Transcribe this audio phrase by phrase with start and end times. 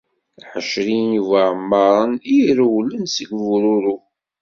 [0.51, 3.95] Ԑecrin ibuεemmaren i irewlen seg bururu.